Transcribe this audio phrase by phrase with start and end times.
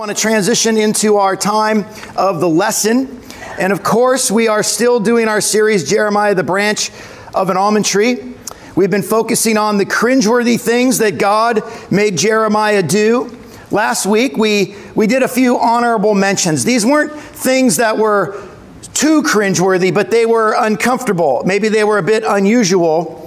[0.00, 1.84] I want to transition into our time
[2.16, 3.20] of the lesson.
[3.58, 6.90] And of course, we are still doing our series, Jeremiah, the branch
[7.34, 8.32] of an almond tree.
[8.74, 13.36] We've been focusing on the cringeworthy things that God made Jeremiah do.
[13.70, 16.64] Last week, we, we did a few honorable mentions.
[16.64, 18.42] These weren't things that were
[18.94, 21.42] too cringeworthy, but they were uncomfortable.
[21.44, 23.19] Maybe they were a bit unusual.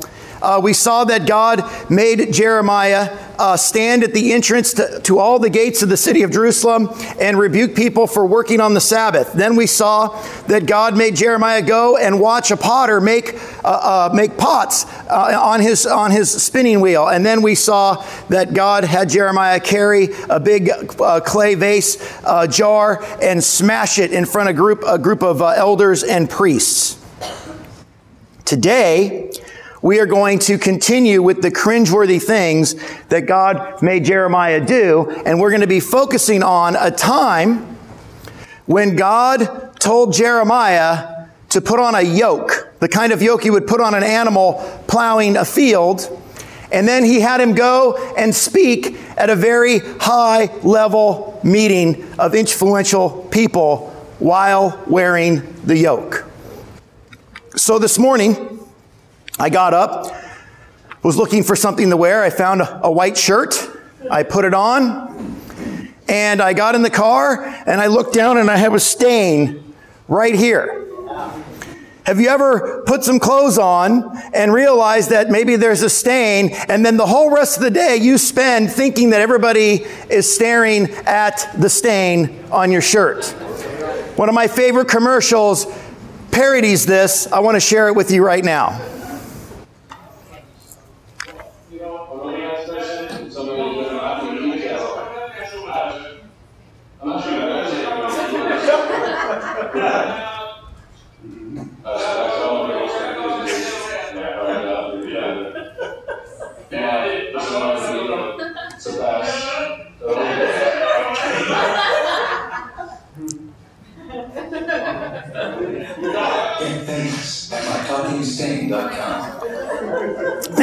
[0.44, 5.40] Uh, we saw that God made Jeremiah uh, stand at the entrance to, to, all
[5.40, 9.32] the gates of the city of Jerusalem and rebuke people for working on the Sabbath.
[9.32, 14.14] Then we saw that God made Jeremiah go and watch a potter make, uh, uh
[14.14, 17.08] make pots uh, on, his, on his spinning wheel.
[17.08, 20.70] And then we saw that God had Jeremiah carry a big
[21.00, 26.04] uh, clay vase jar and smash it in front of group, a group of elders
[26.04, 27.00] and priests.
[28.44, 29.32] Today,
[29.84, 32.76] we are going to continue with the cringeworthy things
[33.10, 37.76] that God made Jeremiah do, and we're going to be focusing on a time
[38.66, 43.68] when God told Jeremiah to put on a yoke, the kind of yoke you would
[43.68, 44.54] put on an animal
[44.88, 46.18] plowing a field,
[46.72, 52.34] and then he had him go and speak at a very high level meeting of
[52.36, 56.24] influential people while wearing the yoke.
[57.58, 58.63] So this morning,
[59.44, 60.10] I got up,
[61.04, 62.24] was looking for something to wear.
[62.24, 63.60] I found a, white shirt.
[64.10, 65.36] I put it on,
[66.08, 69.74] and I got in the car, and I looked down, and I have a stain
[70.08, 70.88] right here.
[72.06, 76.86] Have you ever put some clothes on and realized that maybe there's a stain, and
[76.86, 81.54] then the whole rest of the day you spend thinking that everybody is staring at
[81.58, 83.26] the stain on your shirt?
[84.16, 85.66] One of my favorite commercials
[86.32, 87.30] parodies this.
[87.30, 88.80] I want to share it with you right now.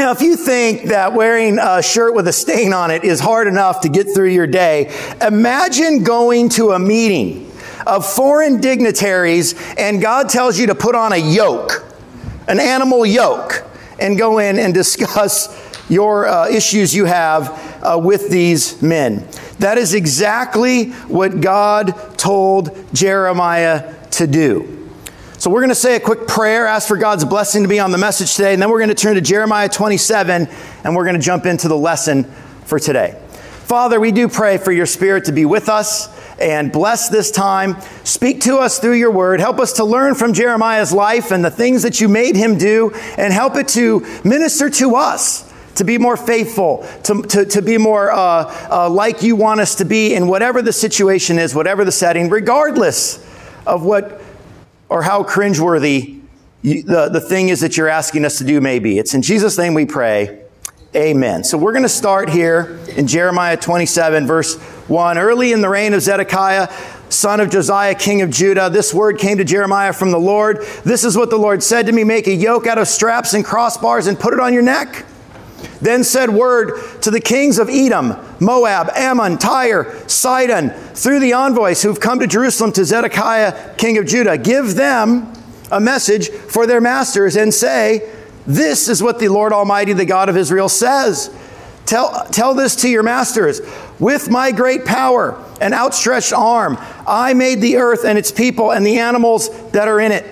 [0.01, 3.47] Now, if you think that wearing a shirt with a stain on it is hard
[3.47, 4.91] enough to get through your day,
[5.21, 7.53] imagine going to a meeting
[7.87, 11.85] of foreign dignitaries and God tells you to put on a yoke,
[12.49, 13.63] an animal yoke,
[13.99, 15.55] and go in and discuss
[15.91, 19.29] your uh, issues you have uh, with these men.
[19.59, 24.80] That is exactly what God told Jeremiah to do.
[25.41, 27.93] So we're going to say a quick prayer, ask for God's blessing to be on
[27.93, 30.47] the message today, and then we're going to turn to Jeremiah 27
[30.85, 32.25] and we're going to jump into the lesson
[32.67, 33.19] for today.
[33.65, 37.81] Father, we do pray for your spirit to be with us and bless this time.
[38.05, 39.41] Speak to us through your word.
[39.41, 42.91] Help us to learn from Jeremiah's life and the things that you made him do,
[43.17, 47.79] and help it to minister to us to be more faithful, to, to, to be
[47.79, 51.83] more uh, uh, like you want us to be in whatever the situation is, whatever
[51.83, 53.27] the setting, regardless
[53.67, 54.20] of what
[54.91, 56.21] or how cringeworthy
[56.63, 58.99] the, the thing is that you're asking us to do may be.
[58.99, 60.43] It's in Jesus' name we pray.
[60.95, 61.45] Amen.
[61.45, 65.19] So we're going to start here in Jeremiah 27, verse 1.
[65.19, 66.69] Early in the reign of Zedekiah,
[67.09, 70.59] son of Josiah, king of Judah, this word came to Jeremiah from the Lord.
[70.85, 73.45] This is what the Lord said to me Make a yoke out of straps and
[73.45, 75.07] crossbars and put it on your neck.
[75.81, 81.83] Then said word to the kings of Edom, Moab, Ammon, Tyre, Sidon, through the envoys
[81.83, 84.37] who've come to Jerusalem to Zedekiah, king of Judah.
[84.37, 85.33] Give them
[85.71, 88.11] a message for their masters and say,
[88.47, 91.35] This is what the Lord Almighty, the God of Israel, says.
[91.87, 93.61] Tell, tell this to your masters.
[93.99, 98.87] With my great power and outstretched arm, I made the earth and its people and
[98.87, 100.25] the animals that are in it.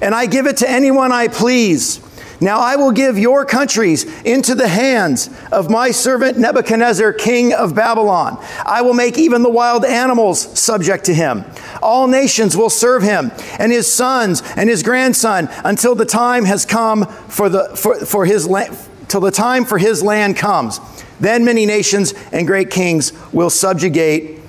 [0.00, 2.01] And I give it to anyone I please.
[2.42, 7.74] Now I will give your countries into the hands of my servant Nebuchadnezzar, king of
[7.74, 8.36] Babylon.
[8.66, 11.44] I will make even the wild animals subject to him.
[11.80, 16.66] All nations will serve him, and his sons and his grandson, until the time has
[16.66, 18.76] come for the for, for his land
[19.08, 20.80] till the time for his land comes.
[21.20, 24.40] Then many nations and great kings will subjugate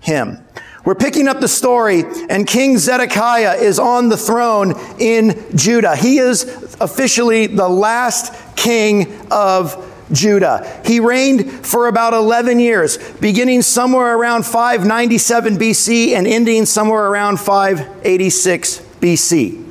[0.00, 0.45] him.
[0.86, 5.96] We're picking up the story, and King Zedekiah is on the throne in Judah.
[5.96, 10.80] He is officially the last king of Judah.
[10.84, 17.40] He reigned for about 11 years, beginning somewhere around 597 BC and ending somewhere around
[17.40, 19.68] 586 BC.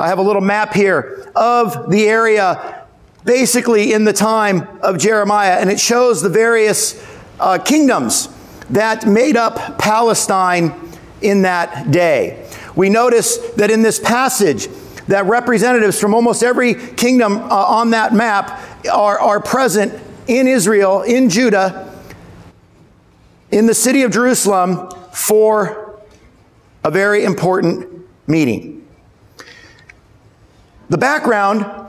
[0.00, 2.86] I have a little map here of the area
[3.24, 7.00] basically in the time of Jeremiah, and it shows the various
[7.38, 8.28] uh, kingdoms
[8.70, 10.74] that made up Palestine
[11.20, 12.48] in that day.
[12.76, 14.68] We notice that in this passage,
[15.08, 21.02] that representatives from almost every kingdom uh, on that map are, are present in Israel,
[21.02, 21.92] in Judah,
[23.50, 26.00] in the city of Jerusalem for
[26.84, 28.86] a very important meeting.
[30.88, 31.79] The background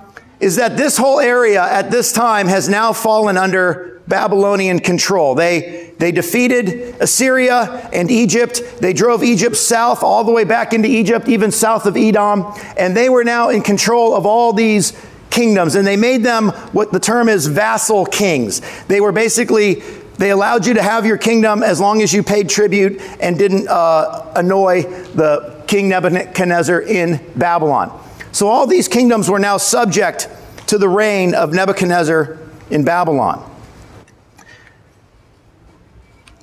[0.42, 5.36] is that this whole area at this time has now fallen under Babylonian control.
[5.36, 8.62] They, they defeated Assyria and Egypt.
[8.80, 12.52] They drove Egypt south, all the way back into Egypt, even south of Edom.
[12.76, 14.94] And they were now in control of all these
[15.30, 15.76] kingdoms.
[15.76, 18.62] And they made them what the term is vassal kings.
[18.88, 19.76] They were basically,
[20.18, 23.68] they allowed you to have your kingdom as long as you paid tribute and didn't
[23.70, 27.98] uh, annoy the King Nebuchadnezzar in Babylon.
[28.32, 30.30] So all these kingdoms were now subject
[30.68, 32.38] to the reign of Nebuchadnezzar
[32.70, 33.48] in Babylon.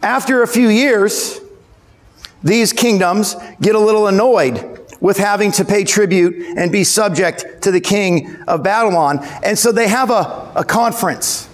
[0.02, 1.40] After a few years,
[2.42, 7.70] these kingdoms get a little annoyed with having to pay tribute and be subject to
[7.70, 9.20] the king of Babylon.
[9.42, 11.48] And so they have a, a conference.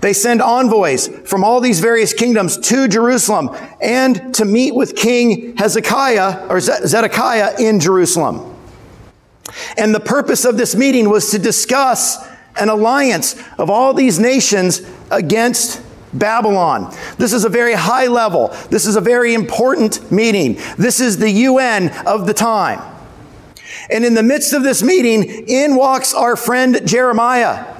[0.00, 5.56] They send envoys from all these various kingdoms to Jerusalem and to meet with King
[5.56, 8.47] Hezekiah or Zedekiah in Jerusalem.
[9.76, 12.18] And the purpose of this meeting was to discuss
[12.58, 16.94] an alliance of all these nations against Babylon.
[17.18, 18.48] This is a very high level.
[18.70, 20.58] This is a very important meeting.
[20.76, 22.80] This is the UN of the time.
[23.90, 27.74] And in the midst of this meeting, in walks our friend Jeremiah,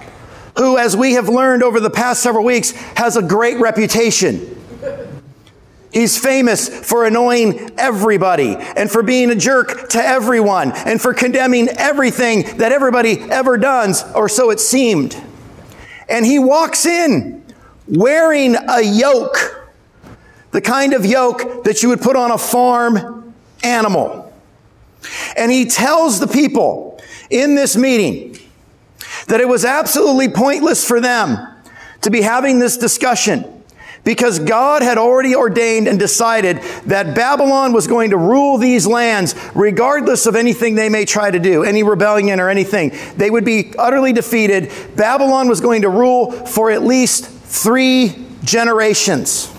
[0.56, 4.57] who, as we have learned over the past several weeks, has a great reputation.
[5.92, 11.68] He's famous for annoying everybody and for being a jerk to everyone and for condemning
[11.68, 15.16] everything that everybody ever does, or so it seemed.
[16.08, 17.42] And he walks in
[17.86, 19.70] wearing a yoke,
[20.50, 24.32] the kind of yoke that you would put on a farm animal.
[25.36, 27.00] And he tells the people
[27.30, 28.38] in this meeting
[29.28, 31.38] that it was absolutely pointless for them
[32.02, 33.57] to be having this discussion
[34.04, 39.34] because God had already ordained and decided that Babylon was going to rule these lands
[39.54, 42.92] regardless of anything they may try to do, any rebellion or anything.
[43.16, 44.72] They would be utterly defeated.
[44.96, 49.52] Babylon was going to rule for at least three generations.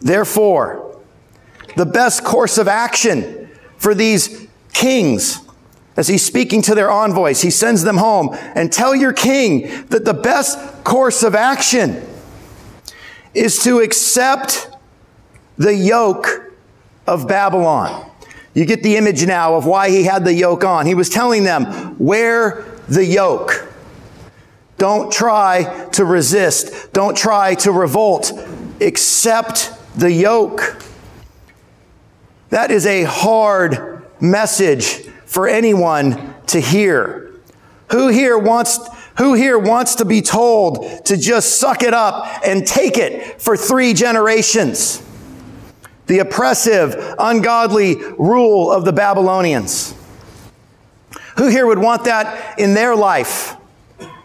[0.00, 0.98] Therefore,
[1.76, 5.40] the best course of action for these kings
[5.96, 10.04] as he's speaking to their envoys, he sends them home and tell your king that
[10.04, 12.02] the best course of action
[13.34, 14.70] is to accept
[15.56, 16.52] the yoke
[17.06, 18.10] of Babylon.
[18.54, 20.86] You get the image now of why he had the yoke on.
[20.86, 23.68] He was telling them, wear the yoke.
[24.78, 26.92] Don't try to resist.
[26.92, 28.32] Don't try to revolt.
[28.80, 30.82] Accept the yoke.
[32.48, 37.30] That is a hard message for anyone to hear.
[37.92, 38.78] Who here wants
[39.18, 43.56] who here wants to be told to just suck it up and take it for
[43.56, 45.02] three generations?
[46.06, 49.94] The oppressive, ungodly rule of the Babylonians.
[51.36, 53.56] Who here would want that in their life?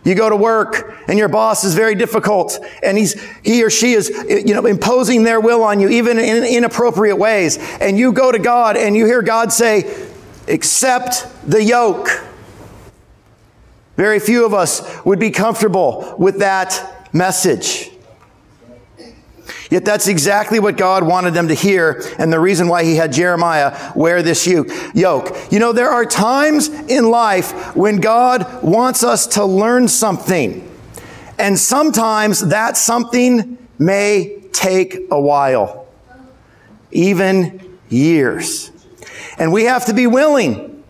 [0.06, 3.94] You go to work and your boss is very difficult and he's, he or she
[3.94, 7.58] is, you know, imposing their will on you, even in inappropriate ways.
[7.82, 10.08] And you go to God and you hear God say,
[10.48, 12.08] accept the yoke.
[13.96, 17.92] Very few of us would be comfortable with that message.
[19.72, 23.12] Yet that's exactly what God wanted them to hear and the reason why he had
[23.12, 25.52] Jeremiah wear this yoke.
[25.52, 30.70] You know, there are times in life when God wants us to learn something.
[31.38, 35.88] And sometimes that something may take a while,
[36.92, 38.72] even years.
[39.38, 40.84] And we have to be willing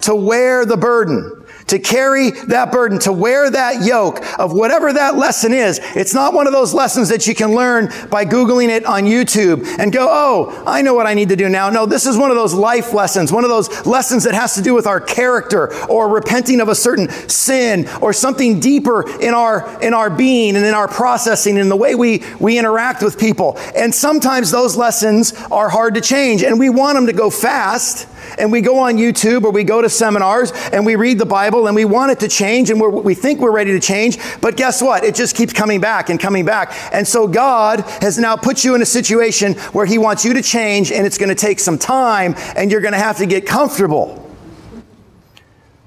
[0.00, 5.16] to wear the burden to carry that burden, to wear that yoke of whatever that
[5.16, 5.80] lesson is.
[5.94, 9.66] It's not one of those lessons that you can learn by Googling it on YouTube
[9.78, 11.70] and go, oh, I know what I need to do now.
[11.70, 14.62] No, this is one of those life lessons, one of those lessons that has to
[14.62, 19.82] do with our character or repenting of a certain sin or something deeper in our,
[19.82, 23.58] in our being and in our processing and the way we, we interact with people.
[23.76, 28.08] And sometimes those lessons are hard to change and we want them to go fast
[28.38, 31.66] and we go on YouTube or we go to seminars and we read the Bible
[31.66, 34.82] and we want it to change and we think we're ready to change, but guess
[34.82, 35.04] what?
[35.04, 36.72] It just keeps coming back and coming back.
[36.92, 40.42] And so God has now put you in a situation where He wants you to
[40.42, 43.46] change and it's going to take some time and you're going to have to get
[43.46, 44.20] comfortable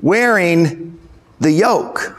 [0.02, 1.00] wearing
[1.40, 2.17] the yoke.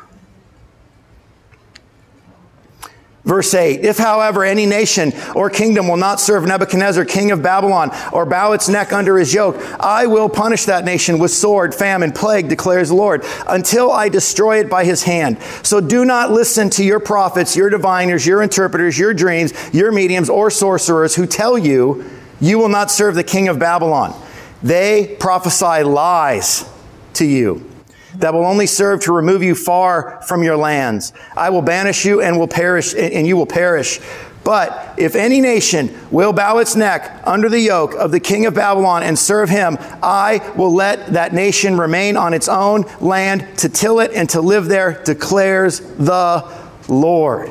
[3.29, 7.91] Verse 8, if however any nation or kingdom will not serve Nebuchadnezzar, king of Babylon,
[8.11, 12.13] or bow its neck under his yoke, I will punish that nation with sword, famine,
[12.13, 15.37] plague, declares the Lord, until I destroy it by his hand.
[15.63, 20.31] So do not listen to your prophets, your diviners, your interpreters, your dreams, your mediums,
[20.31, 24.19] or sorcerers who tell you you will not serve the king of Babylon.
[24.63, 26.67] They prophesy lies
[27.13, 27.78] to you
[28.17, 31.13] that will only serve to remove you far from your lands.
[31.37, 34.01] I will banish you and will perish, and you will perish.
[34.45, 38.55] But if any nation will bow its neck under the yoke of the king of
[38.55, 43.69] Babylon and serve him, I will let that nation remain on its own land to
[43.69, 46.51] till it and to live there, declares the
[46.89, 47.51] Lord.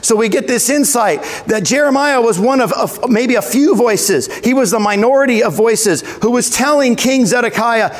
[0.00, 4.34] So we get this insight that Jeremiah was one of, of, maybe a few voices.
[4.38, 7.94] He was the minority of voices who was telling King Zedekiah,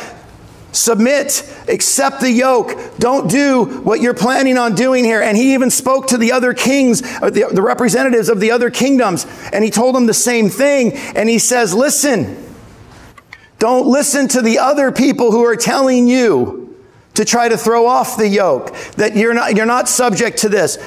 [0.73, 2.75] Submit, accept the yoke.
[2.99, 5.21] Don't do what you're planning on doing here.
[5.21, 8.71] And he even spoke to the other kings, uh, the, the representatives of the other
[8.71, 10.93] kingdoms, and he told them the same thing.
[11.15, 12.43] And he says, Listen,
[13.59, 16.75] don't listen to the other people who are telling you
[17.15, 20.79] to try to throw off the yoke, that you're not, you're not subject to this.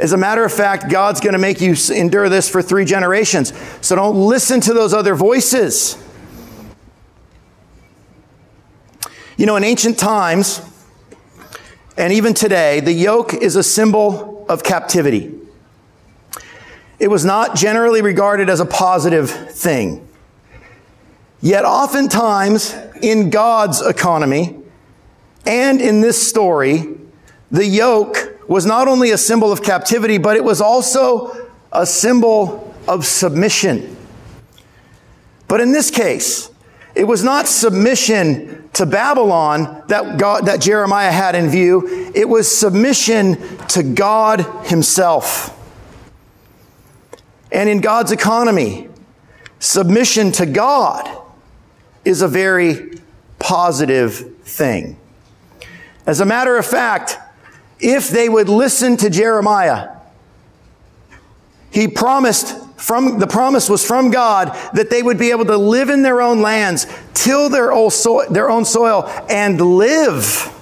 [0.00, 3.52] As a matter of fact, God's going to make you endure this for three generations.
[3.80, 5.96] So don't listen to those other voices.
[9.38, 10.60] You know, in ancient times,
[11.96, 15.32] and even today, the yoke is a symbol of captivity.
[16.98, 20.08] It was not generally regarded as a positive thing.
[21.40, 24.56] Yet, oftentimes, in God's economy
[25.46, 26.96] and in this story,
[27.52, 32.74] the yoke was not only a symbol of captivity, but it was also a symbol
[32.88, 33.96] of submission.
[35.46, 36.50] But in this case,
[36.96, 42.12] it was not submission to Babylon that God, that Jeremiah had in view.
[42.14, 45.52] It was submission to God himself.
[47.50, 48.88] And in God's economy,
[49.58, 51.10] submission to God
[52.04, 53.00] is a very
[53.40, 54.96] positive thing.
[56.06, 57.18] As a matter of fact,
[57.80, 59.88] if they would listen to Jeremiah,
[61.72, 65.90] he promised from the promise was from God that they would be able to live
[65.90, 70.54] in their own lands, till their own, soil, their own soil, and live.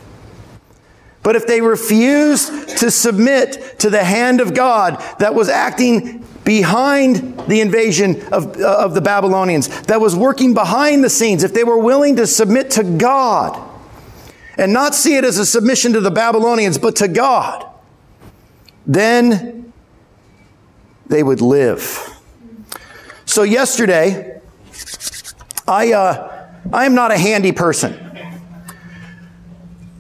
[1.23, 7.39] But if they refused to submit to the hand of God that was acting behind
[7.49, 11.65] the invasion of, uh, of the Babylonians, that was working behind the scenes, if they
[11.65, 13.61] were willing to submit to God
[14.57, 17.67] and not see it as a submission to the Babylonians, but to God,
[18.87, 19.66] then
[21.09, 22.13] they would live.
[23.25, 24.41] So yesterday,
[25.67, 28.03] I, uh, I am not a handy person.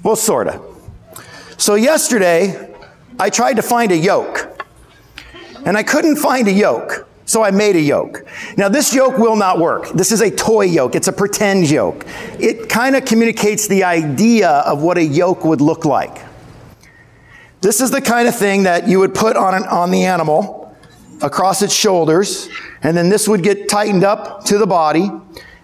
[0.03, 0.63] Well, sort of.
[1.59, 2.75] So yesterday,
[3.19, 4.63] I tried to find a yoke,
[5.65, 7.09] and I couldn't find a yoke.
[7.25, 8.25] So I made a yoke.
[8.57, 9.89] Now this yoke will not work.
[9.89, 10.95] This is a toy yoke.
[10.95, 12.07] It's a pretend yoke.
[12.39, 16.25] It kind of communicates the idea of what a yoke would look like.
[17.63, 20.66] This is the kind of thing that you would put on, an, on the animal
[21.23, 22.49] across its shoulders,
[22.83, 25.11] and then this would get tightened up to the body,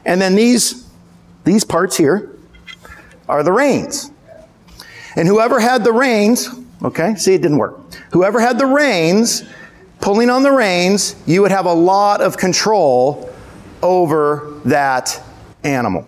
[0.05, 0.89] and then these,
[1.45, 2.37] these parts here
[3.29, 4.11] are the reins.
[5.17, 6.49] And whoever had the reins,
[6.83, 7.79] okay, see, it didn't work.
[8.13, 9.43] Whoever had the reins,
[10.01, 13.31] pulling on the reins, you would have a lot of control
[13.83, 15.23] over that
[15.65, 16.07] animal.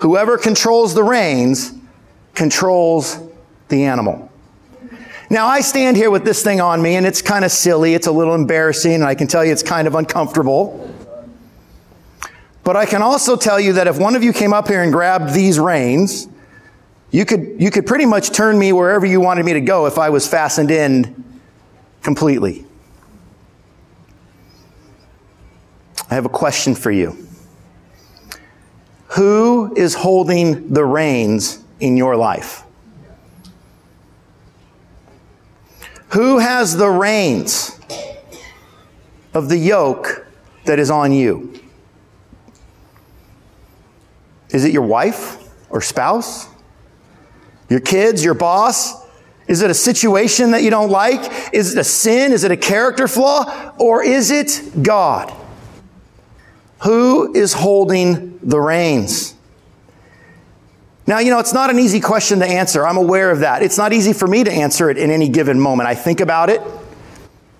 [0.00, 1.72] Whoever controls the reins
[2.34, 3.18] controls
[3.68, 4.30] the animal.
[5.28, 7.94] Now, I stand here with this thing on me, and it's kind of silly.
[7.94, 10.94] It's a little embarrassing, and I can tell you it's kind of uncomfortable.
[12.62, 14.92] But I can also tell you that if one of you came up here and
[14.92, 16.28] grabbed these reins,
[17.10, 19.98] you could, you could pretty much turn me wherever you wanted me to go if
[19.98, 21.24] I was fastened in
[22.02, 22.64] completely.
[26.10, 27.16] I have a question for you.
[29.16, 32.65] Who is holding the reins in your life?
[36.16, 37.78] Who has the reins
[39.34, 40.26] of the yoke
[40.64, 41.52] that is on you?
[44.48, 45.36] Is it your wife
[45.68, 46.48] or spouse?
[47.68, 48.94] Your kids, your boss?
[49.46, 51.52] Is it a situation that you don't like?
[51.52, 52.32] Is it a sin?
[52.32, 53.74] Is it a character flaw?
[53.78, 55.30] Or is it God?
[56.84, 59.35] Who is holding the reins?
[61.06, 62.86] Now, you know, it's not an easy question to answer.
[62.86, 63.62] I'm aware of that.
[63.62, 65.88] It's not easy for me to answer it in any given moment.
[65.88, 66.60] I think about it.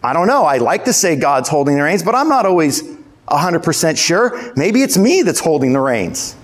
[0.02, 0.44] I don't know.
[0.44, 2.82] I like to say God's holding the reins, but I'm not always
[3.28, 4.52] 100% sure.
[4.56, 6.36] Maybe it's me that's holding the reins.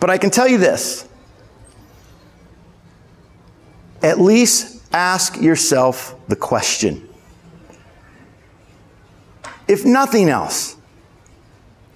[0.00, 1.06] But I can tell you this
[4.02, 7.08] at least ask yourself the question.
[9.66, 10.75] If nothing else,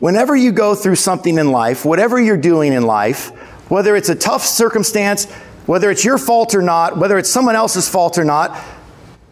[0.00, 3.28] whenever you go through something in life, whatever you're doing in life,
[3.70, 5.30] whether it's a tough circumstance,
[5.66, 8.56] whether it's your fault or not, whether it's someone else's fault or not,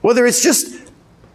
[0.02, 0.76] whether it's just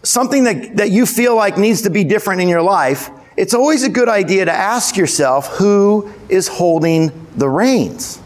[0.03, 3.83] something that, that you feel like needs to be different in your life, it's always
[3.83, 8.21] a good idea to ask yourself who is holding the reins.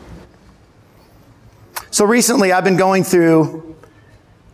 [1.90, 3.76] So recently, I've been going through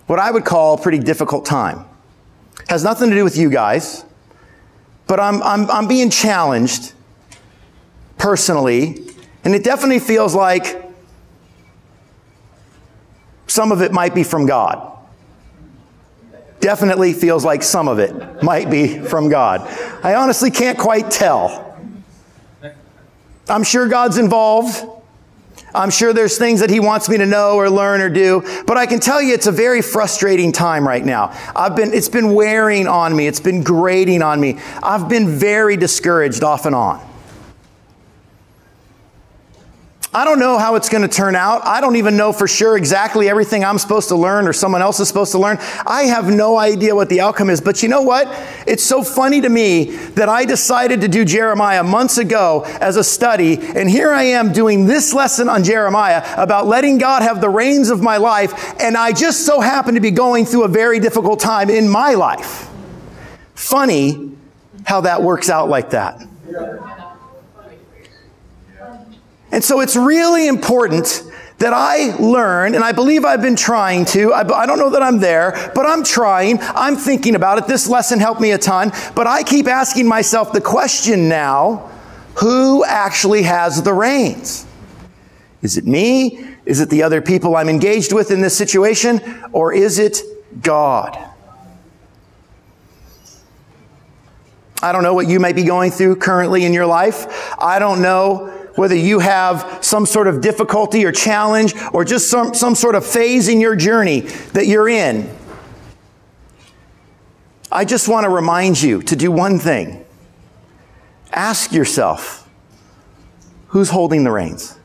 [0.05, 1.85] what I would call a pretty difficult time.
[2.69, 4.05] Has nothing to do with you guys,
[5.07, 6.93] but I'm, I'm, I'm being challenged
[8.17, 9.05] personally,
[9.43, 10.81] and it definitely feels like
[13.47, 14.93] some of it might be from God
[16.63, 19.67] definitely feels like some of it might be from God.
[20.01, 21.77] I honestly can't quite tell.
[23.49, 24.81] I'm sure God's involved.
[25.75, 28.77] I'm sure there's things that he wants me to know or learn or do, but
[28.77, 31.35] I can tell you it's a very frustrating time right now.
[31.55, 33.27] I've been, it's been wearing on me.
[33.27, 34.59] It's been grating on me.
[34.81, 37.12] I've been very discouraged off and on.
[40.15, 41.65] I don't know how it's going to turn out.
[41.65, 44.99] I don't even know for sure exactly everything I'm supposed to learn or someone else
[44.99, 45.57] is supposed to learn.
[45.87, 47.61] I have no idea what the outcome is.
[47.61, 48.27] But you know what?
[48.67, 53.03] It's so funny to me that I decided to do Jeremiah months ago as a
[53.03, 57.49] study, and here I am doing this lesson on Jeremiah about letting God have the
[57.49, 60.99] reins of my life, and I just so happen to be going through a very
[60.99, 62.69] difficult time in my life.
[63.55, 64.31] Funny
[64.85, 66.21] how that works out like that.
[69.53, 71.23] And so it's really important
[71.59, 74.33] that I learn, and I believe I've been trying to.
[74.33, 76.57] I, I, don't know that I'm there, but I'm trying.
[76.59, 77.67] I'm thinking about it.
[77.67, 78.91] This lesson helped me a ton.
[79.15, 81.91] But I keep asking myself the question now
[82.37, 84.65] who actually has the reins?
[85.61, 86.55] Is it me?
[86.65, 89.21] Is it the other people I'm engaged with in this situation?
[89.51, 90.19] Or is it
[90.63, 91.15] God?
[94.81, 97.53] I don't know what you might be going through currently in your life.
[97.59, 102.53] I don't know whether you have some sort of difficulty or challenge or just some,
[102.53, 104.21] some sort of phase in your journey
[104.53, 105.33] that you're in,
[107.71, 110.05] I just want to remind you to do one thing.
[111.31, 112.47] Ask yourself,
[113.67, 114.77] who's holding the reins?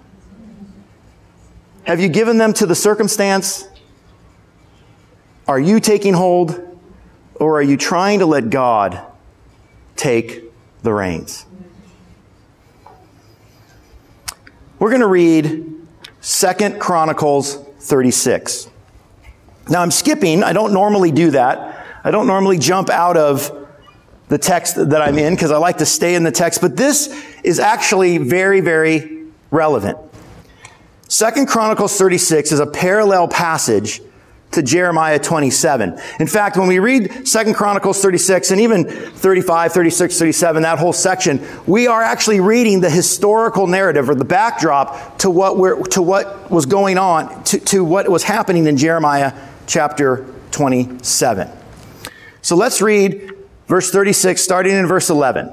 [1.84, 3.68] Have you given them to the circumstance?
[5.46, 6.64] Are you taking hold?
[7.34, 9.00] Or are you trying to let God
[9.96, 10.44] take
[10.82, 11.46] the reins?
[14.78, 15.74] We're going to read
[16.20, 18.70] Second Chronicles 36.
[19.68, 20.44] Now I'm skipping.
[20.44, 21.84] I don't normally do that.
[22.04, 23.68] I don't normally jump out of
[24.28, 27.08] the text that I'm in because I like to stay in the text, but this
[27.42, 29.98] is actually very, very relevant.
[31.08, 34.00] Second Chronicles 36 is a parallel passage
[34.52, 36.00] to Jeremiah 27.
[36.20, 40.92] In fact, when we read Second Chronicles 36 and even 35, 36, 37, that whole
[40.92, 46.00] section, we are actually reading the historical narrative or the backdrop to what we're, to
[46.00, 49.32] what was going on, to, to what was happening in Jeremiah
[49.66, 51.50] chapter 27.
[52.40, 53.34] So let's read
[53.66, 55.52] verse 36, starting in verse 11.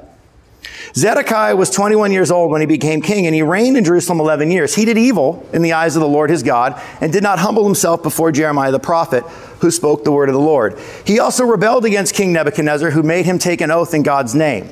[0.97, 4.49] Zedekiah was 21 years old when he became king, and he reigned in Jerusalem 11
[4.49, 4.73] years.
[4.73, 7.65] He did evil in the eyes of the Lord his God, and did not humble
[7.65, 9.25] himself before Jeremiah the prophet,
[9.59, 10.79] who spoke the word of the Lord.
[11.05, 14.69] He also rebelled against King Nebuchadnezzar, who made him take an oath in God's name.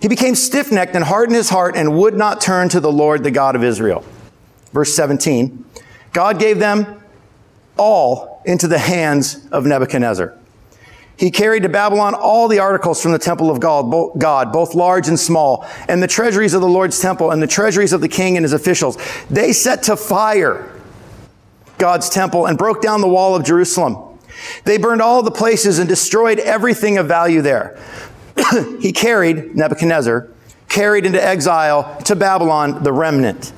[0.00, 3.24] He became stiff necked and hardened his heart and would not turn to the Lord,
[3.24, 4.04] the God of Israel.
[4.72, 5.64] Verse 17
[6.12, 7.02] God gave them
[7.76, 10.39] all into the hands of Nebuchadnezzar
[11.20, 15.20] he carried to Babylon all the articles from the temple of God, both large and
[15.20, 18.42] small, and the treasuries of the Lord's temple and the treasuries of the king and
[18.42, 18.96] his officials.
[19.28, 20.72] They set to fire
[21.76, 24.18] God's temple and broke down the wall of Jerusalem.
[24.64, 27.78] They burned all the places and destroyed everything of value there.
[28.80, 30.26] he carried, Nebuchadnezzar,
[30.70, 33.52] carried into exile to Babylon the remnant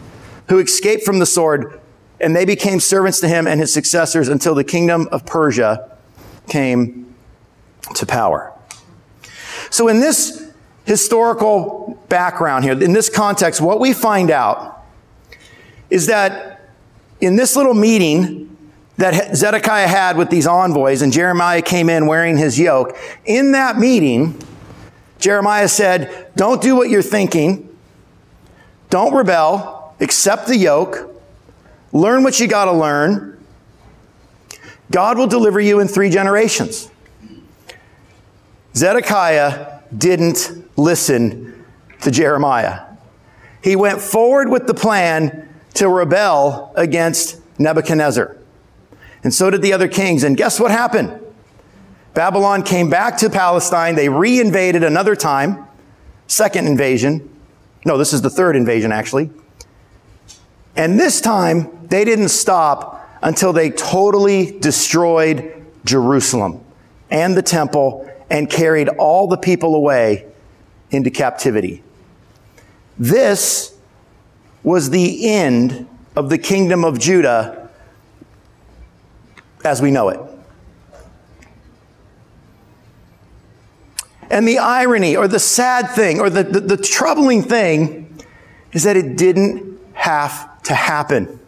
[0.49, 1.81] who escaped from the sword,
[2.21, 5.97] and they became servants to him and his successors until the kingdom of Persia
[6.49, 7.12] came
[7.95, 8.53] to power.
[9.71, 10.51] So, in this
[10.85, 14.85] historical background here, in this context, what we find out
[15.91, 16.69] is that
[17.21, 18.57] in this little meeting
[18.97, 23.79] that Zedekiah had with these envoys, and Jeremiah came in wearing his yoke, in that
[23.79, 24.39] meeting,
[25.19, 27.77] Jeremiah said, Don't do what you're thinking,
[28.91, 31.09] don't rebel, accept the yoke,
[31.93, 33.43] learn what you got to learn.
[34.91, 36.91] God will deliver you in three generations.
[38.75, 41.65] Zedekiah didn't listen
[42.01, 42.81] to Jeremiah.
[43.63, 48.37] He went forward with the plan to rebel against Nebuchadnezzar.
[49.23, 50.25] And so did the other kings.
[50.25, 51.19] And guess what happened?
[52.15, 53.95] Babylon came back to Palestine.
[53.95, 55.67] They re-invaded another time.
[56.27, 57.29] Second invasion.
[57.85, 59.31] No, this is the third invasion, actually.
[60.77, 66.65] And this time, they didn't stop until they totally destroyed Jerusalem
[67.11, 70.27] and the temple and carried all the people away
[70.91, 71.85] into captivity.
[72.99, 73.77] This
[74.63, 77.69] was the end of the kingdom of Judah
[79.65, 80.21] as we know it.
[84.31, 88.19] And the irony or the sad thing or the, the, the, troubling thing
[88.73, 91.39] is that it didn't have to happen.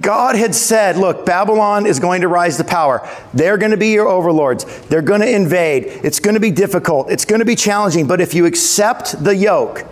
[0.00, 3.06] God had said, look, Babylon is going to rise to power.
[3.34, 4.64] They're going to be your overlords.
[4.86, 5.84] They're going to invade.
[6.02, 7.10] It's going to be difficult.
[7.10, 8.06] It's going to be challenging.
[8.06, 9.84] But if you accept the yoke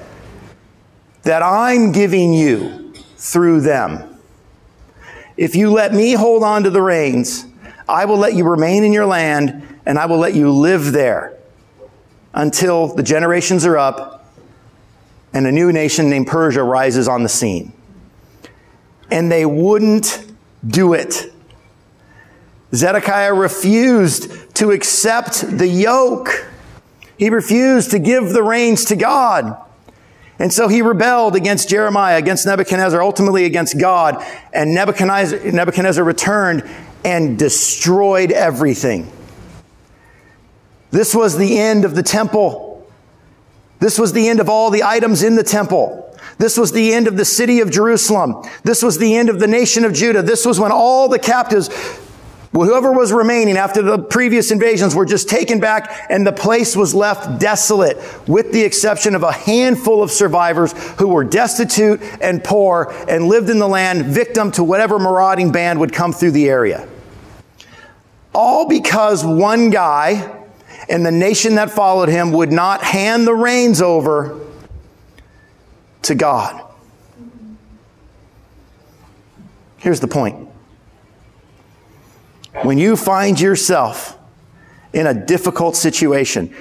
[1.22, 4.18] that I'm giving you through them,
[5.36, 7.44] if you let me hold on to the reins,
[7.86, 11.36] I will let you remain in your land and I will let you live there
[12.32, 14.32] until the generations are up
[15.34, 17.72] and a new nation named Persia rises on the scene
[19.10, 20.26] and they wouldn't
[20.66, 21.32] do it.
[22.74, 26.46] Zedekiah refused to accept the yoke.
[27.18, 29.56] He refused to give the reins to God.
[30.38, 34.24] And so he rebelled against Jeremiah, against Nebuchadnezzar, ultimately against God.
[34.54, 36.68] And Nebuchadnezzar, Nebuchadnezzar returned
[37.04, 39.10] and destroyed everything.
[40.90, 42.90] This was the end of the temple.
[43.80, 46.09] This was the end of all the items in the temple.
[46.40, 48.42] This was the end of the city of Jerusalem.
[48.64, 50.22] This was the end of the nation of Judah.
[50.22, 51.68] This was when all the captives,
[52.50, 56.94] whoever was remaining after the previous invasions were just taken back and the place was
[56.94, 62.90] left desolate with the exception of a handful of survivors who were destitute and poor
[63.06, 66.88] and lived in the land victim to whatever marauding band would come through the area.
[68.34, 70.46] All because one guy
[70.88, 74.40] and the nation that followed him would not hand the reins over
[76.02, 76.66] to God.
[79.78, 80.48] Here's the point.
[82.62, 84.18] When you find yourself
[84.92, 86.54] in a difficult situation,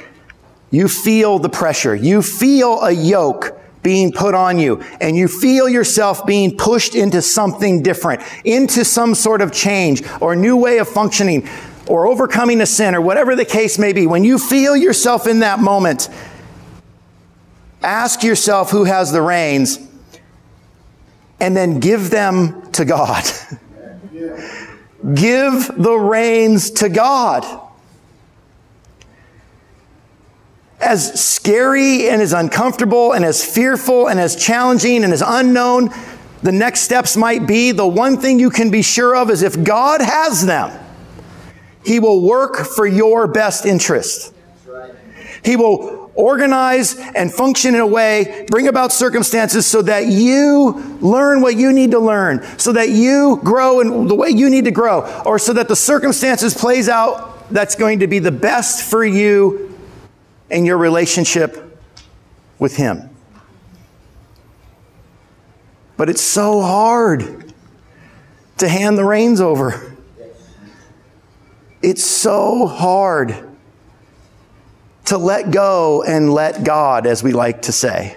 [0.71, 5.67] you feel the pressure, you feel a yoke being put on you, and you feel
[5.67, 10.87] yourself being pushed into something different, into some sort of change or new way of
[10.87, 11.47] functioning
[11.87, 14.05] or overcoming a sin or whatever the case may be.
[14.05, 16.09] When you feel yourself in that moment,
[17.81, 19.79] Ask yourself who has the reins
[21.39, 23.23] and then give them to God.
[25.13, 27.45] give the reins to God.
[30.81, 35.89] As scary and as uncomfortable and as fearful and as challenging and as unknown
[36.41, 39.61] the next steps might be, the one thing you can be sure of is if
[39.61, 40.71] God has them,
[41.83, 44.33] He will work for your best interest.
[45.43, 51.41] He will organize and function in a way, bring about circumstances so that you learn
[51.41, 54.71] what you need to learn, so that you grow in the way you need to
[54.71, 59.03] grow, or so that the circumstances plays out that's going to be the best for
[59.03, 59.77] you
[60.51, 61.79] and your relationship
[62.59, 63.09] with Him.
[65.95, 67.53] But it's so hard
[68.57, 69.95] to hand the reins over.
[71.81, 73.48] It's so hard
[75.09, 78.15] to let go and let God, as we like to say.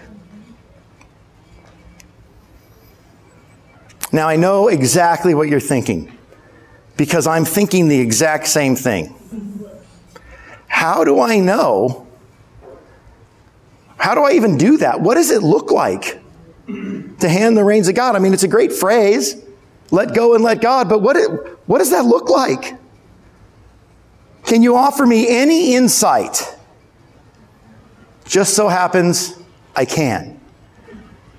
[4.13, 6.13] Now, I know exactly what you're thinking
[6.99, 9.19] because I'm thinking the exact same thing.
[10.69, 12.07] How do I know?
[13.97, 15.01] How do I even do that?
[15.01, 16.21] What does it look like
[16.67, 18.17] to hand the reins of God?
[18.17, 19.43] I mean, it's a great phrase,
[19.91, 21.31] let go and let God, but what, it,
[21.65, 22.75] what does that look like?
[24.45, 26.59] Can you offer me any insight
[28.25, 29.39] just so happens
[29.75, 30.41] I can.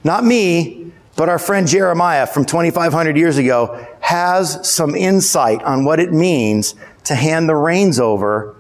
[0.04, 6.00] Not me, but our friend Jeremiah from 2,500 years ago has some insight on what
[6.00, 8.56] it means to hand the reins over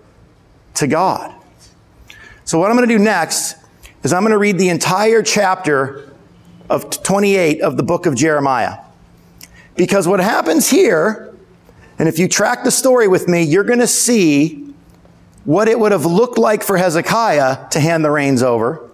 [0.75, 1.33] to God.
[2.45, 3.55] So, what I'm going to do next
[4.03, 6.13] is I'm going to read the entire chapter
[6.69, 8.79] of 28 of the book of Jeremiah.
[9.75, 11.33] Because what happens here,
[11.97, 14.62] and if you track the story with me, you're going to see
[15.45, 18.89] what it would have looked like for Hezekiah to hand the reins over,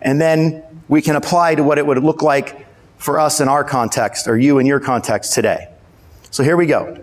[0.00, 2.66] and then we can apply to what it would look like
[2.96, 5.68] for us in our context, or you in your context today.
[6.30, 7.02] So here we go.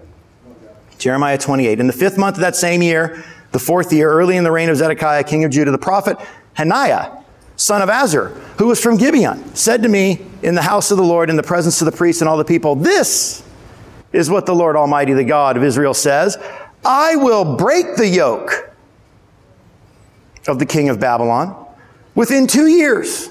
[0.97, 1.79] Jeremiah 28.
[1.79, 4.69] In the fifth month of that same year, the fourth year, early in the reign
[4.69, 6.17] of Zedekiah, king of Judah, the prophet
[6.53, 7.11] Hananiah,
[7.55, 11.03] son of Azur, who was from Gibeon, said to me in the house of the
[11.03, 13.43] Lord, in the presence of the priests and all the people, This
[14.11, 16.37] is what the Lord Almighty, the God of Israel says.
[16.83, 18.70] I will break the yoke
[20.47, 21.67] of the king of Babylon
[22.15, 23.29] within two years.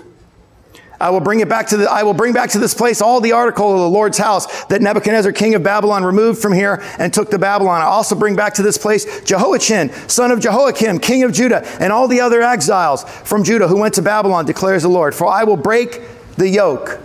[1.01, 3.23] I will bring it back to the, I will bring back to this place all
[3.23, 7.13] the article of the Lord's house that Nebuchadnezzar, king of Babylon, removed from here and
[7.13, 7.81] took to Babylon.
[7.81, 11.91] I also bring back to this place Jehoiachin, son of Jehoiakim, king of Judah, and
[11.91, 15.15] all the other exiles from Judah who went to Babylon, declares the Lord.
[15.15, 16.03] For I will break
[16.37, 17.01] the yoke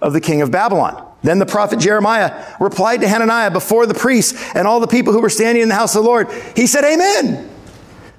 [0.00, 1.02] of the king of Babylon.
[1.22, 5.20] Then the prophet Jeremiah replied to Hananiah before the priests and all the people who
[5.20, 6.30] were standing in the house of the Lord.
[6.54, 7.50] He said, Amen.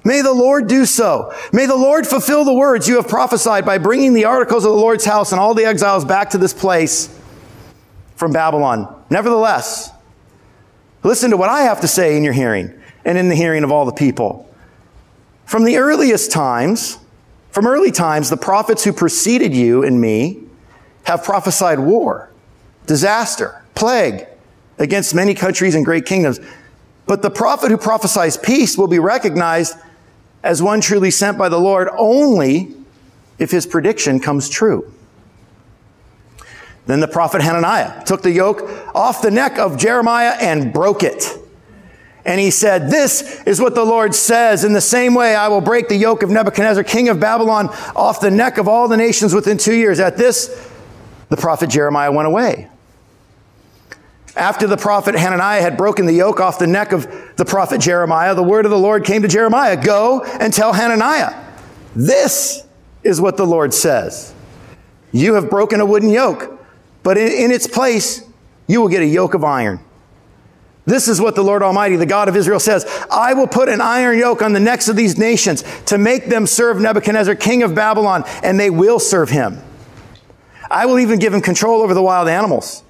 [0.04, 1.34] May the Lord do so.
[1.52, 4.78] May the Lord fulfill the words you have prophesied by bringing the articles of the
[4.78, 7.18] Lord's house and all the exiles back to this place
[8.16, 9.02] from Babylon.
[9.10, 9.90] Nevertheless,
[11.02, 12.72] listen to what I have to say in your hearing
[13.04, 14.48] and in the hearing of all the people.
[15.44, 16.98] From the earliest times,
[17.50, 20.42] from early times, the prophets who preceded you and me
[21.04, 22.30] have prophesied war,
[22.86, 24.26] disaster, plague
[24.78, 26.38] against many countries and great kingdoms.
[27.06, 29.76] But the prophet who prophesies peace will be recognized
[30.42, 32.74] as one truly sent by the Lord only
[33.38, 34.92] if his prediction comes true.
[36.86, 38.62] Then the prophet Hananiah took the yoke
[38.94, 41.38] off the neck of Jeremiah and broke it.
[42.24, 44.64] And he said, This is what the Lord says.
[44.64, 48.20] In the same way, I will break the yoke of Nebuchadnezzar, king of Babylon, off
[48.20, 50.00] the neck of all the nations within two years.
[50.00, 50.70] At this,
[51.28, 52.68] the prophet Jeremiah went away.
[54.36, 58.34] After the prophet Hananiah had broken the yoke off the neck of the prophet Jeremiah,
[58.34, 61.44] the word of the Lord came to Jeremiah Go and tell Hananiah,
[61.96, 62.64] this
[63.02, 64.34] is what the Lord says.
[65.12, 66.60] You have broken a wooden yoke,
[67.02, 68.24] but in, in its place,
[68.66, 69.80] you will get a yoke of iron.
[70.84, 72.86] This is what the Lord Almighty, the God of Israel says.
[73.10, 76.46] I will put an iron yoke on the necks of these nations to make them
[76.46, 79.62] serve Nebuchadnezzar, king of Babylon, and they will serve him.
[80.70, 82.82] I will even give him control over the wild animals.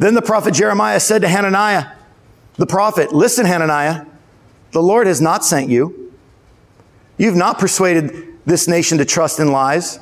[0.00, 1.92] Then the prophet Jeremiah said to Hananiah,
[2.56, 4.06] the prophet, Listen, Hananiah,
[4.72, 6.14] the Lord has not sent you.
[7.18, 10.00] You've not persuaded this nation to trust in lies.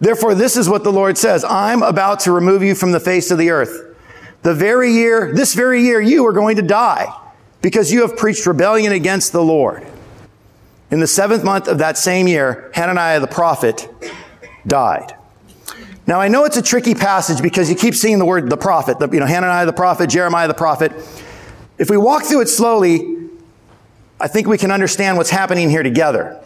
[0.00, 3.30] Therefore, this is what the Lord says I'm about to remove you from the face
[3.30, 3.94] of the earth.
[4.40, 7.14] The very year, this very year, you are going to die
[7.60, 9.86] because you have preached rebellion against the Lord.
[10.90, 13.90] In the seventh month of that same year, Hananiah the prophet
[14.66, 15.14] died.
[16.06, 18.98] Now, I know it's a tricky passage because you keep seeing the word the prophet,
[18.98, 20.92] the, you know, Hananiah the prophet, Jeremiah the prophet.
[21.78, 23.28] If we walk through it slowly,
[24.20, 26.40] I think we can understand what's happening here together.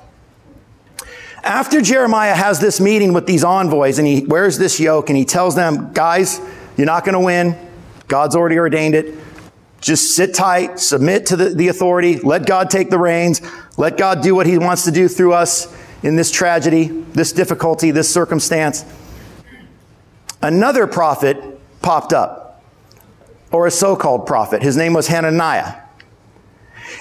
[1.42, 5.24] After Jeremiah has this meeting with these envoys and he wears this yoke and he
[5.24, 6.40] tells them, guys,
[6.76, 7.56] you're not going to win.
[8.06, 9.14] God's already ordained it.
[9.80, 13.40] Just sit tight, submit to the, the authority, let God take the reins,
[13.76, 17.90] let God do what he wants to do through us in this tragedy, this difficulty,
[17.90, 18.84] this circumstance
[20.42, 22.62] another prophet popped up,
[23.50, 24.62] or a so called prophet.
[24.62, 25.80] His name was Hananiah.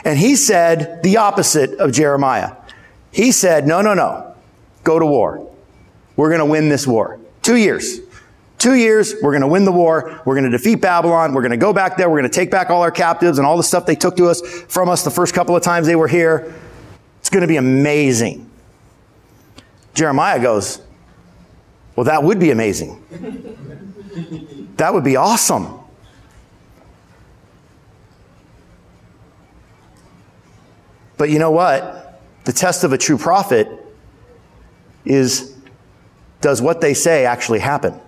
[0.04, 2.56] And he said the opposite of Jeremiah.
[3.12, 4.36] He said, No, no, no,
[4.84, 5.50] go to war.
[6.16, 7.20] We're going to win this war.
[7.42, 8.00] Two years.
[8.58, 10.20] Two years, we're going to win the war.
[10.26, 11.34] We're going to defeat Babylon.
[11.34, 12.10] We're going to go back there.
[12.10, 14.26] We're going to take back all our captives and all the stuff they took to
[14.28, 16.56] us from us the first couple of times they were here.
[17.20, 18.50] It's going to be amazing.
[19.94, 20.82] Jeremiah goes,
[21.98, 23.04] well, that would be amazing.
[24.78, 25.80] that would be awesome.
[31.18, 32.22] But you know what?
[32.46, 33.68] The test of a true prophet
[35.06, 35.56] is
[36.40, 38.00] does what they say actually happen?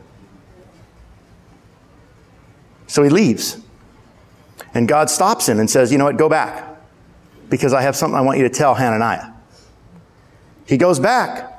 [2.85, 3.59] So he leaves.
[4.75, 6.17] And God stops him and says, You know what?
[6.17, 6.77] Go back
[7.49, 9.31] because I have something I want you to tell Hananiah.
[10.67, 11.58] He goes back.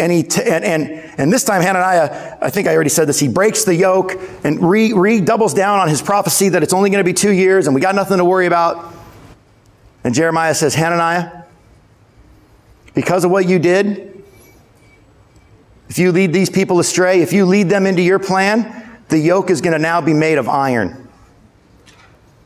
[0.00, 3.20] And he t- and, and and this time Hananiah, I think I already said this.
[3.20, 6.88] He breaks the yoke and re, re doubles down on his prophecy that it's only
[6.88, 8.94] going to be two years and we got nothing to worry about.
[10.02, 11.42] And Jeremiah says, Hananiah,
[12.94, 14.24] because of what you did,
[15.90, 19.50] if you lead these people astray, if you lead them into your plan, the yoke
[19.50, 21.06] is going to now be made of iron.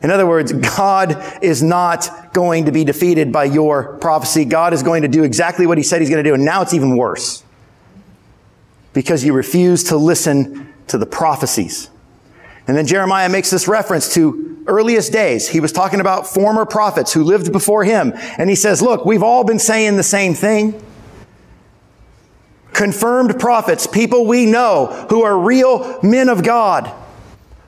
[0.01, 4.43] In other words, God is not going to be defeated by your prophecy.
[4.43, 6.33] God is going to do exactly what he said he's going to do.
[6.33, 7.44] And now it's even worse
[8.95, 11.91] because you refuse to listen to the prophecies.
[12.65, 15.47] And then Jeremiah makes this reference to earliest days.
[15.47, 18.13] He was talking about former prophets who lived before him.
[18.39, 20.81] And he says, look, we've all been saying the same thing.
[22.73, 26.91] Confirmed prophets, people we know who are real men of God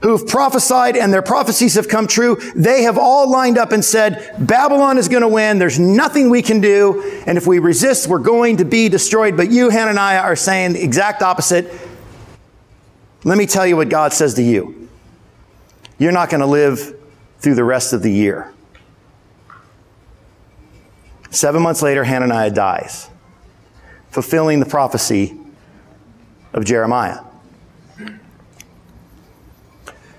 [0.01, 4.35] who've prophesied and their prophecies have come true, they have all lined up and said,
[4.39, 5.59] Babylon is going to win.
[5.59, 7.21] There's nothing we can do.
[7.25, 9.35] And if we resist, we're going to be destroyed.
[9.35, 11.71] But you, Hananiah, are saying the exact opposite.
[13.23, 14.89] Let me tell you what God says to you.
[15.97, 16.95] you're not going to live
[17.39, 18.53] through the rest of the year.
[21.29, 23.09] Seven months later, Hananiah dies,
[24.11, 25.37] fulfilling the prophecy
[26.53, 27.19] of Jeremiah.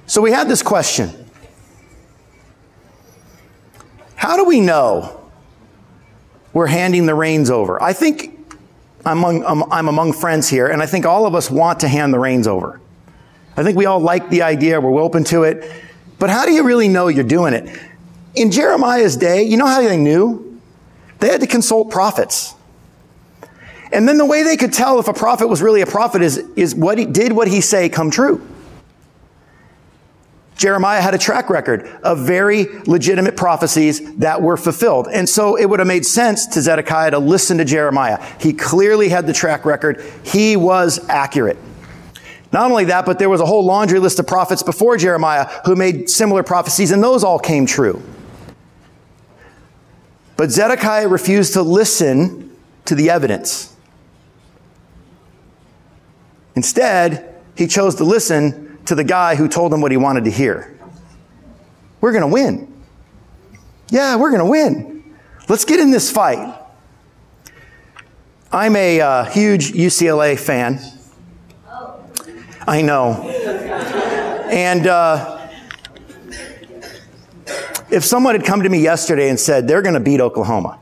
[0.09, 1.11] So we had this question
[4.17, 5.31] How do we know
[6.53, 7.81] we're handing the reins over?
[7.81, 8.35] I think
[9.05, 12.13] I'm among, I'm among friends here, and I think all of us want to hand
[12.13, 12.81] the reins over.
[13.57, 15.71] I think we all like the idea, we're open to it.
[16.19, 17.79] But how do you really know you're doing it?
[18.35, 20.61] In Jeremiah's day, you know how they knew?
[21.21, 22.55] They had to consult prophets.
[23.93, 26.39] And then the way they could tell if a prophet was really a prophet is,
[26.57, 28.47] is what he did what he say come true.
[30.59, 35.07] Jeremiah had a track record of very legitimate prophecies that were fulfilled.
[35.11, 38.21] And so it would have made sense to Zedekiah to listen to Jeremiah.
[38.41, 40.05] He clearly had the track record.
[40.25, 41.57] He was accurate.
[42.53, 45.77] Not only that, but there was a whole laundry list of prophets before Jeremiah who
[45.77, 48.03] made similar prophecies, and those all came true.
[50.37, 52.51] But Zedekiah refused to listen
[52.87, 53.77] to the evidence.
[56.57, 60.31] Instead, he chose to listen to the guy who told him what he wanted to
[60.31, 60.75] hear.
[62.01, 62.75] We're going to win.
[63.91, 65.15] Yeah, we're going to win.
[65.47, 66.59] Let's get in this fight.
[68.51, 70.81] I'm a uh, huge UCLA fan.
[72.67, 73.29] I know.
[74.51, 75.49] And uh,
[77.91, 80.81] if someone had come to me yesterday and said they're going to beat Oklahoma,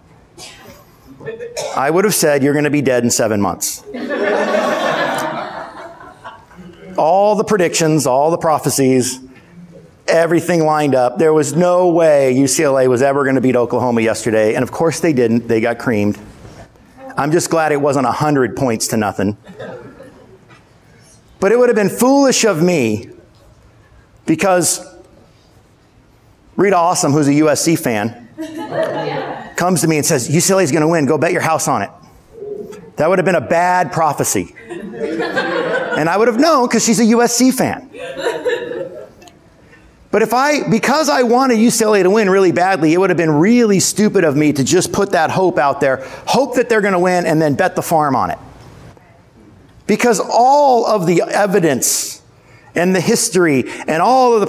[1.76, 3.82] I would have said you're going to be dead in seven months.
[6.98, 9.20] All the predictions, all the prophecies,
[10.06, 11.18] everything lined up.
[11.18, 14.54] There was no way UCLA was ever going to beat Oklahoma yesterday.
[14.54, 15.48] And of course they didn't.
[15.48, 16.18] They got creamed.
[17.16, 19.36] I'm just glad it wasn't 100 points to nothing.
[21.40, 23.10] But it would have been foolish of me
[24.26, 24.84] because
[26.56, 28.28] Rita Awesome, who's a USC fan,
[29.56, 31.06] comes to me and says, UCLA is going to win.
[31.06, 31.90] Go bet your house on it.
[32.96, 34.54] That would have been a bad prophecy.
[36.00, 37.90] and I would have known because she's a USC fan.
[40.16, 43.32] But if I, because I wanted UCLA to win really badly, it would have been
[43.32, 46.94] really stupid of me to just put that hope out there, hope that they're going
[46.94, 48.38] to win, and then bet the farm on it.
[49.86, 52.22] Because all of the evidence
[52.74, 54.46] and the history and all of the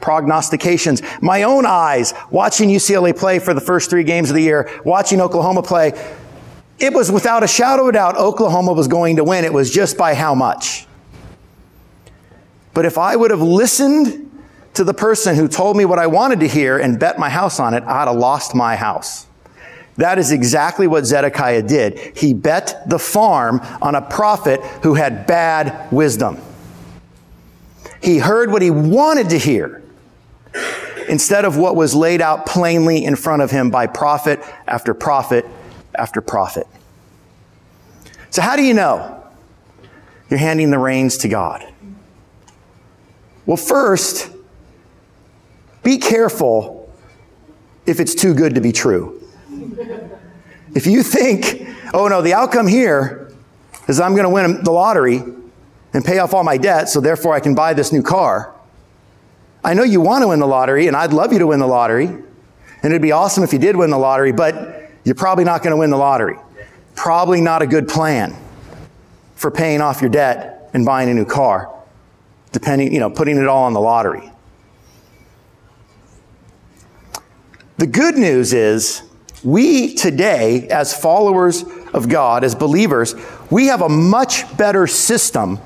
[0.00, 4.70] prognostications, my own eyes watching UCLA play for the first three games of the year,
[4.84, 5.92] watching Oklahoma play,
[6.78, 9.44] it was without a shadow of a doubt Oklahoma was going to win.
[9.44, 10.86] It was just by how much.
[12.72, 14.30] But if I would have listened
[14.74, 17.58] to the person who told me what I wanted to hear and bet my house
[17.58, 19.26] on it, I'd have lost my house.
[19.96, 22.16] That is exactly what Zedekiah did.
[22.16, 26.38] He bet the farm on a prophet who had bad wisdom.
[28.00, 29.82] He heard what he wanted to hear
[31.08, 35.44] instead of what was laid out plainly in front of him by prophet after prophet
[35.98, 36.66] after prophet.
[38.30, 39.22] So, how do you know
[40.30, 41.66] you're handing the reins to God?
[43.46, 44.30] Well, first,
[45.82, 46.92] be careful
[47.86, 49.22] if it's too good to be true.
[50.74, 53.32] If you think, oh no, the outcome here
[53.88, 55.22] is I'm going to win the lottery
[55.94, 58.54] and pay off all my debt, so therefore I can buy this new car.
[59.64, 61.66] I know you want to win the lottery, and I'd love you to win the
[61.66, 64.77] lottery, and it'd be awesome if you did win the lottery, but
[65.08, 66.36] you're probably not going to win the lottery.
[66.94, 68.36] Probably not a good plan
[69.36, 71.74] for paying off your debt and buying a new car,
[72.52, 74.30] depending, you know, putting it all on the lottery.
[77.78, 79.02] The good news is
[79.42, 83.14] we today, as followers of God, as believers,
[83.50, 85.58] we have a much better system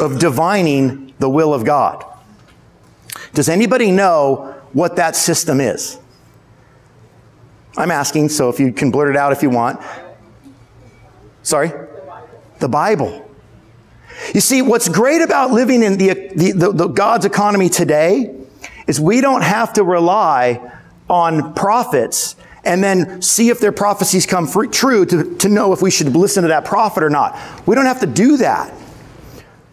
[0.00, 2.02] of divining the will of God.
[3.34, 5.98] Does anybody know what that system is?
[7.76, 9.80] I'm asking, so if you can blurt it out if you want.
[11.42, 11.72] Sorry?
[12.60, 13.28] The Bible.
[14.32, 18.34] You see, what's great about living in the, the, the, the God's economy today
[18.86, 20.72] is we don't have to rely
[21.08, 25.90] on prophets and then see if their prophecies come true to, to know if we
[25.90, 27.38] should listen to that prophet or not.
[27.66, 28.72] We don't have to do that.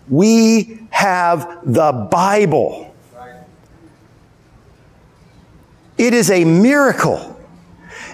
[0.10, 2.94] We have the Bible.
[5.98, 7.31] It is a miracle.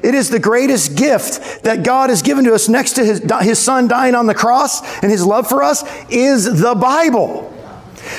[0.03, 3.59] It is the greatest gift that God has given to us next to his, his
[3.59, 7.53] son dying on the cross and his love for us is the Bible.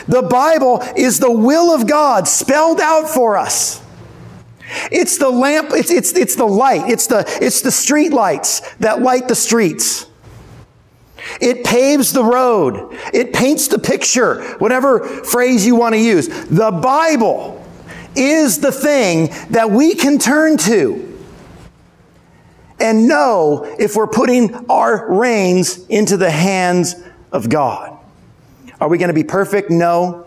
[0.07, 3.83] The Bible is the will of God spelled out for us.
[4.93, 9.01] It's the lamp, it's, it's, it's the light, it's the, it's the street lights that
[9.01, 10.07] light the streets.
[11.41, 12.97] It paves the road.
[13.13, 16.29] It paints the picture, whatever phrase you want to use.
[16.47, 17.65] The Bible
[18.15, 21.08] is the thing that we can turn to
[22.81, 26.95] and know if we're putting our reins into the hands
[27.33, 27.97] of God.
[28.81, 29.71] Are we going to be perfect?
[29.71, 30.25] No.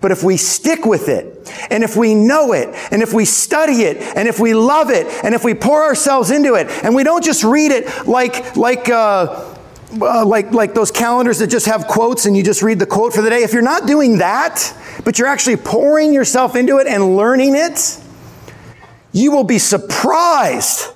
[0.00, 3.82] But if we stick with it, and if we know it, and if we study
[3.82, 7.02] it, and if we love it, and if we pour ourselves into it, and we
[7.02, 9.56] don't just read it like, like, uh,
[10.00, 13.12] uh, like, like those calendars that just have quotes and you just read the quote
[13.12, 14.72] for the day, if you're not doing that,
[15.04, 18.00] but you're actually pouring yourself into it and learning it,
[19.12, 20.92] you will be surprised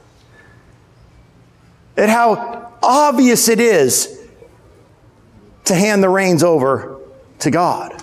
[1.97, 4.21] at how obvious it is
[5.65, 7.01] to hand the reins over
[7.41, 8.01] to God.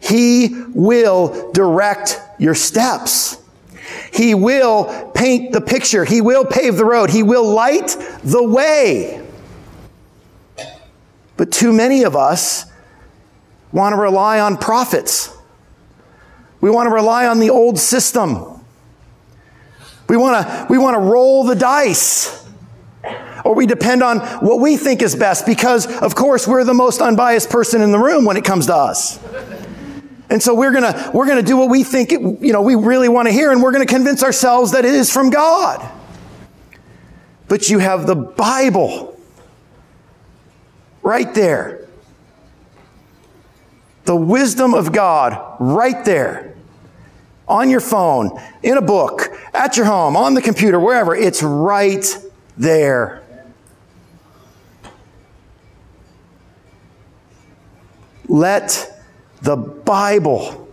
[0.00, 3.40] He will direct your steps.
[4.12, 6.04] He will paint the picture.
[6.04, 7.10] He will pave the road.
[7.10, 9.26] He will light the way.
[11.36, 12.64] But too many of us
[13.72, 15.36] want to rely on prophets.
[16.60, 18.53] We want to rely on the old system.
[20.08, 22.44] We want to, we want to roll the dice.
[23.44, 27.02] Or we depend on what we think is best because, of course, we're the most
[27.02, 29.18] unbiased person in the room when it comes to us.
[30.30, 33.10] And so we're gonna, we're gonna do what we think, it, you know, we really
[33.10, 35.86] want to hear, and we're gonna convince ourselves that it is from God.
[37.46, 39.20] But you have the Bible
[41.02, 41.86] right there.
[44.06, 46.56] The wisdom of God right there.
[47.46, 51.14] On your phone, in a book, at your home, on the computer, wherever.
[51.14, 52.04] It's right
[52.56, 53.22] there.
[58.26, 59.00] Let
[59.42, 60.68] the Bible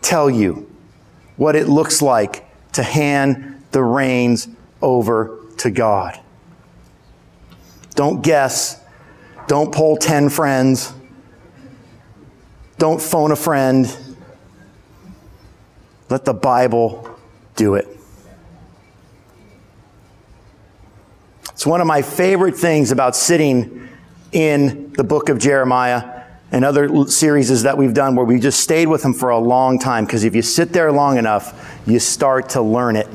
[0.00, 0.70] tell you
[1.36, 4.48] what it looks like to hand the reins
[4.80, 6.18] over to God.
[7.94, 8.80] Don't guess.
[9.48, 10.92] Don't poll 10 friends.
[12.78, 13.94] Don't phone a friend.
[16.08, 17.18] Let the Bible
[17.56, 17.97] do it.
[21.68, 23.90] One of my favorite things about sitting
[24.32, 28.88] in the book of Jeremiah and other series that we've done where we just stayed
[28.88, 32.48] with them for a long time because if you sit there long enough, you start
[32.50, 33.06] to learn it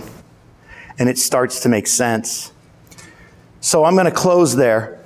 [0.99, 2.51] and it starts to make sense.
[3.59, 5.03] So I'm going to close there,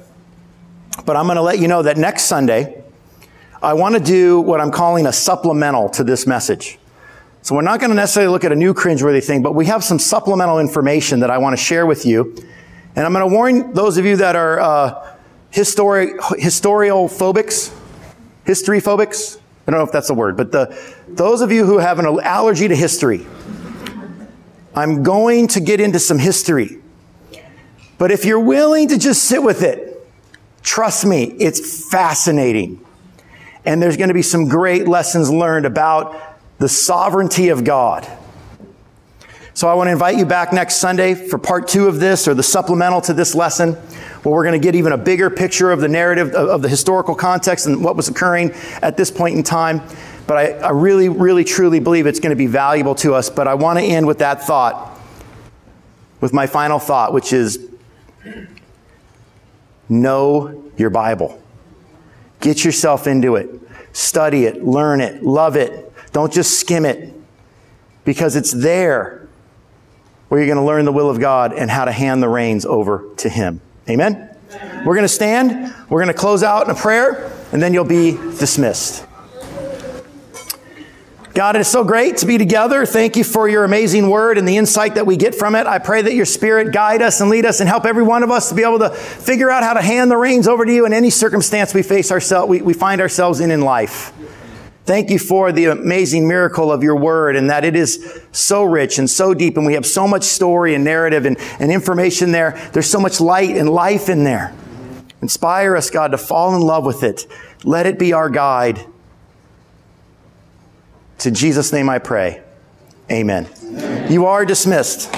[1.06, 2.84] but I'm going to let you know that next Sunday,
[3.64, 6.80] I want to do what I'm calling a supplemental to this message.
[7.44, 9.86] So we're not going to necessarily look at a new cringeworthy thing, but we have
[9.86, 12.36] some supplemental information that I want to share with you.
[12.98, 15.16] And I'm going to warn those of you that are uh,
[15.52, 17.72] histori- historial phobics,
[18.44, 19.38] history phobics.
[19.68, 20.76] I don't know if that's a word, but the,
[21.08, 23.28] those of you who have an allergy to history,
[24.74, 26.80] I'm going to get into some history.
[28.00, 30.04] But if you're willing to just sit with it,
[30.64, 32.84] trust me, it's fascinating.
[33.64, 36.20] And there's going to be some great lessons learned about
[36.58, 38.08] the sovereignty of God.
[39.58, 42.36] So I want to invite you back next Sunday for part two of this or
[42.36, 43.74] the supplemental to this lesson
[44.22, 47.16] where we're going to get even a bigger picture of the narrative of, the historical
[47.16, 48.52] context and what was occurring
[48.84, 49.82] at this point in time.
[50.28, 53.32] But I, I really, really, truly believe it's going to be valuable to us.
[53.32, 54.96] But I want to end with that thought,
[56.22, 57.68] with my final thought, which is
[59.90, 61.42] know your Bible.
[62.42, 63.50] Get yourself into it.
[63.92, 65.92] Study it, learn it, love it.
[66.12, 67.12] Don't just skim it
[68.06, 69.17] because it's there
[70.28, 72.66] where you're going to learn the will of God and how to hand the reins
[72.66, 73.62] over to Him.
[73.90, 74.30] Amen?
[74.86, 77.86] We're going to stand, we're going to close out in a prayer, and then you'll
[77.86, 79.06] be dismissed.
[81.38, 82.84] God, it is so great to be together.
[82.84, 85.68] Thank you for your amazing word and the insight that we get from it.
[85.68, 88.32] I pray that your spirit guide us and lead us and help every one of
[88.32, 90.88] us to be able to figure out how to hand the reins over to you
[90.88, 94.12] in any circumstance we face ourselves, we, we find ourselves in in life.
[94.88, 98.98] Thank you for the amazing miracle of your word and that it is so rich
[98.98, 102.58] and so deep and we have so much story and narrative and, and information there.
[102.72, 104.56] There's so much light and life in there.
[105.22, 107.28] Inspire us, God, to fall in love with it.
[107.66, 108.80] Let it be our guide.
[111.20, 112.42] To Jesus' name I pray.
[113.12, 113.50] Amen.
[113.66, 114.10] Amen.
[114.10, 115.14] You are dismissed.